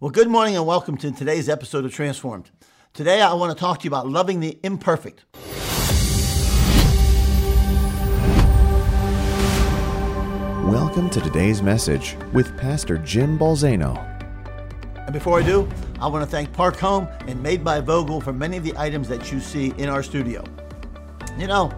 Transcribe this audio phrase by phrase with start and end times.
[0.00, 2.52] Well, good morning and welcome to today's episode of Transformed.
[2.94, 5.24] Today I want to talk to you about loving the imperfect.
[10.70, 13.98] Welcome to today's message with Pastor Jim Balzano.
[14.94, 15.68] And before I do,
[15.98, 19.08] I want to thank Park Home and Made by Vogel for many of the items
[19.08, 20.44] that you see in our studio.
[21.36, 21.72] You know,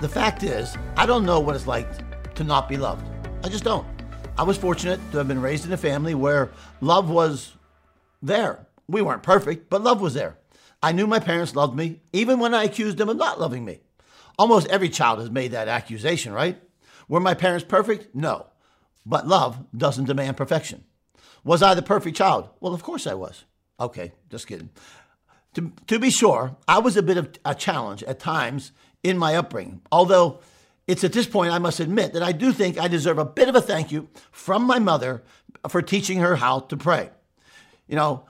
[0.00, 3.06] the fact is, I don't know what it's like to not be loved.
[3.44, 3.86] I just don't.
[4.38, 7.52] I was fortunate to have been raised in a family where love was
[8.22, 8.66] there.
[8.88, 10.38] We weren't perfect, but love was there.
[10.82, 13.80] I knew my parents loved me, even when I accused them of not loving me.
[14.38, 16.60] Almost every child has made that accusation, right?
[17.08, 18.14] Were my parents perfect?
[18.14, 18.46] No.
[19.04, 20.84] But love doesn't demand perfection.
[21.44, 22.48] Was I the perfect child?
[22.58, 23.44] Well, of course I was.
[23.78, 24.70] Okay, just kidding.
[25.54, 29.36] To, to be sure, I was a bit of a challenge at times in my
[29.36, 30.40] upbringing, although
[30.86, 33.48] it's at this point I must admit that I do think I deserve a bit
[33.48, 35.22] of a thank you from my mother
[35.68, 37.10] for teaching her how to pray.
[37.86, 38.26] You know,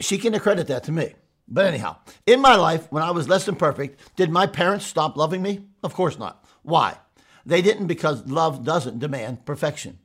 [0.00, 1.14] she can accredit that to me.
[1.48, 5.16] But anyhow, in my life, when I was less than perfect, did my parents stop
[5.16, 5.66] loving me?
[5.82, 6.44] Of course not.
[6.62, 6.96] Why?
[7.44, 9.98] They didn't because love doesn't demand perfection.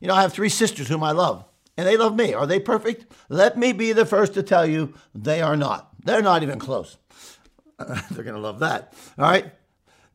[0.00, 1.44] You know, I have three sisters whom I love,
[1.76, 2.32] and they love me.
[2.32, 3.12] Are they perfect?
[3.28, 5.90] Let me be the first to tell you they are not.
[6.04, 6.96] They're not even close.
[7.78, 8.94] They're going to love that.
[9.18, 9.52] All right?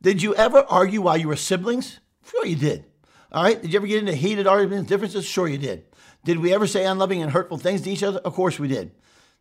[0.06, 2.00] Did you ever argue while you were siblings?
[2.30, 2.86] Sure, you did.
[3.32, 3.60] All right?
[3.60, 5.26] Did you ever get into heated arguments, differences?
[5.26, 5.86] Sure, you did.
[6.24, 8.20] Did we ever say unloving and hurtful things to each other?
[8.20, 8.92] Of course we did.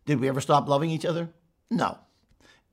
[0.07, 1.29] Did we ever stop loving each other?
[1.69, 1.99] No.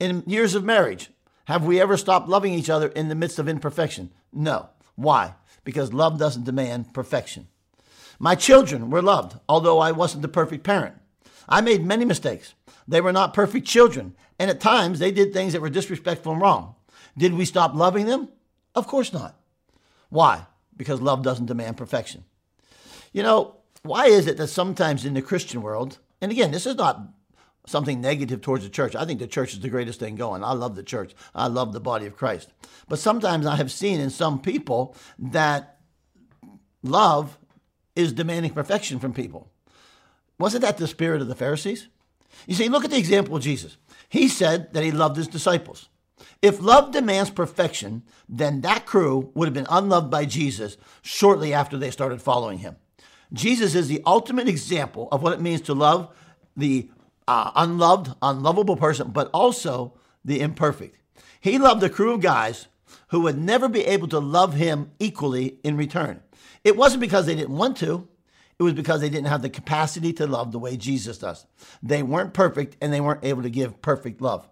[0.00, 1.10] In years of marriage,
[1.44, 4.10] have we ever stopped loving each other in the midst of imperfection?
[4.32, 4.70] No.
[4.94, 5.34] Why?
[5.62, 7.46] Because love doesn't demand perfection.
[8.18, 10.94] My children were loved, although I wasn't the perfect parent.
[11.46, 12.54] I made many mistakes.
[12.88, 16.40] They were not perfect children, and at times they did things that were disrespectful and
[16.40, 16.76] wrong.
[17.16, 18.28] Did we stop loving them?
[18.74, 19.38] Of course not.
[20.08, 20.46] Why?
[20.76, 22.24] Because love doesn't demand perfection.
[23.12, 26.76] You know, why is it that sometimes in the Christian world, and again, this is
[26.76, 27.00] not
[27.66, 28.96] something negative towards the church.
[28.96, 30.42] I think the church is the greatest thing going.
[30.42, 31.14] I love the church.
[31.34, 32.52] I love the body of Christ.
[32.88, 35.78] But sometimes I have seen in some people that
[36.82, 37.38] love
[37.94, 39.50] is demanding perfection from people.
[40.38, 41.88] Wasn't that the spirit of the Pharisees?
[42.46, 43.76] You see, look at the example of Jesus.
[44.08, 45.88] He said that he loved his disciples.
[46.40, 51.76] If love demands perfection, then that crew would have been unloved by Jesus shortly after
[51.76, 52.76] they started following him.
[53.32, 56.14] Jesus is the ultimate example of what it means to love
[56.56, 56.90] the
[57.26, 59.94] uh, unloved, unlovable person, but also
[60.24, 60.96] the imperfect.
[61.40, 62.68] He loved a crew of guys
[63.08, 66.22] who would never be able to love him equally in return.
[66.64, 68.08] It wasn't because they didn't want to,
[68.58, 71.46] it was because they didn't have the capacity to love the way Jesus does.
[71.82, 74.48] They weren't perfect and they weren't able to give perfect love.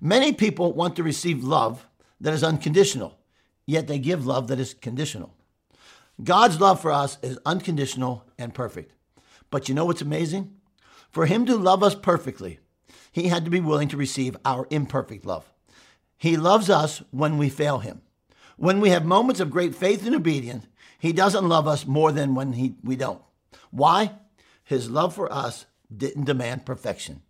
[0.00, 1.86] Many people want to receive love
[2.20, 3.18] that is unconditional,
[3.66, 5.34] yet they give love that is conditional.
[6.22, 8.92] God's love for us is unconditional and perfect.
[9.50, 10.54] But you know what's amazing?
[11.10, 12.58] For him to love us perfectly,
[13.12, 15.50] he had to be willing to receive our imperfect love.
[16.16, 18.02] He loves us when we fail him.
[18.56, 20.66] When we have moments of great faith and obedience,
[20.98, 23.22] he doesn't love us more than when he, we don't.
[23.70, 24.12] Why?
[24.64, 25.66] His love for us
[25.96, 27.22] didn't demand perfection.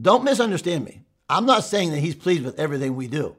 [0.00, 1.02] Don't misunderstand me.
[1.28, 3.36] I'm not saying that he's pleased with everything we do.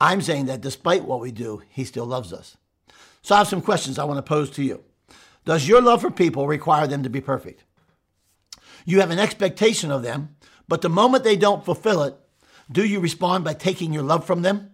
[0.00, 2.56] I'm saying that despite what we do, he still loves us.
[3.22, 4.82] So I have some questions I want to pose to you.
[5.44, 7.64] Does your love for people require them to be perfect?
[8.86, 10.36] You have an expectation of them,
[10.68, 12.14] but the moment they don't fulfill it,
[12.72, 14.70] do you respond by taking your love from them?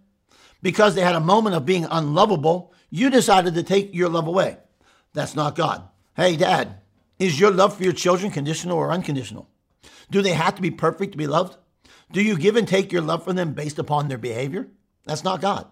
[0.63, 4.59] Because they had a moment of being unlovable, you decided to take your love away.
[5.13, 5.89] That's not God.
[6.15, 6.81] Hey, Dad,
[7.19, 9.49] is your love for your children conditional or unconditional?
[10.11, 11.57] Do they have to be perfect to be loved?
[12.13, 14.69] Do you give and take your love from them based upon their behavior?
[15.05, 15.67] That's not God.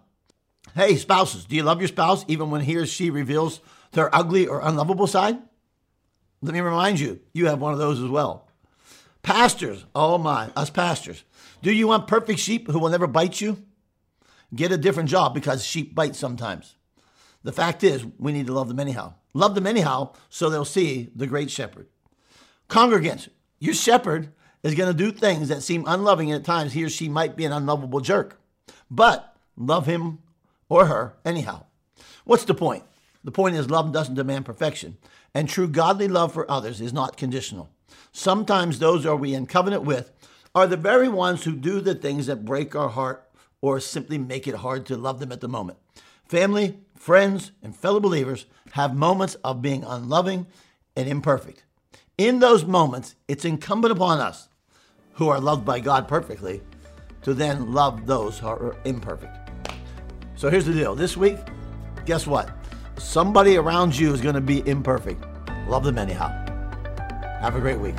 [0.75, 3.61] Hey, spouses, do you love your spouse even when he or she reveals
[3.93, 5.39] their ugly or unlovable side?
[6.43, 8.49] Let me remind you, you have one of those as well.
[9.23, 11.25] Pastors, oh my, us pastors.
[11.63, 13.63] Do you want perfect sheep who will never bite you?
[14.55, 16.77] Get a different job because sheep bite sometimes.
[17.43, 19.15] The fact is, we need to love them anyhow.
[19.33, 21.89] Love them anyhow so they'll see the great shepherd.
[22.69, 23.29] Congregants,
[23.59, 24.33] your shepherd
[24.65, 27.37] is going to do things that seem unloving, and at times he or she might
[27.37, 28.41] be an unlovable jerk.
[28.91, 30.19] But love him
[30.69, 31.67] or her anyhow.
[32.25, 32.83] What's the point?
[33.23, 34.97] The point is, love doesn't demand perfection,
[35.35, 37.71] and true godly love for others is not conditional.
[38.11, 40.11] Sometimes those are we in covenant with
[40.55, 43.29] are the very ones who do the things that break our heart
[43.61, 45.79] or simply make it hard to love them at the moment.
[46.25, 50.47] Family, friends, and fellow believers have moments of being unloving
[50.97, 51.65] and imperfect.
[52.17, 54.49] In those moments, it's incumbent upon us,
[55.15, 56.63] who are loved by God perfectly,
[57.23, 59.37] to then love those who are imperfect.
[60.37, 61.39] So here's the deal this week,
[62.05, 62.51] guess what?
[62.99, 65.25] Somebody around you is going to be imperfect.
[65.69, 66.29] Love them anyhow.
[67.41, 67.97] Have a great week.